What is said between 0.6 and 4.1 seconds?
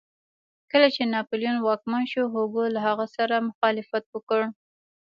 کله چې ناپلیون واکمن شو هوګو له هغه سره مخالفت